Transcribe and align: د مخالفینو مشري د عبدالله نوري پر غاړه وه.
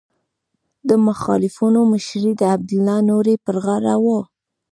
د 0.89 0.89
مخالفینو 1.07 1.79
مشري 1.93 2.31
د 2.37 2.41
عبدالله 2.53 2.97
نوري 3.09 3.35
پر 3.45 3.55
غاړه 3.65 3.95
وه. 4.03 4.19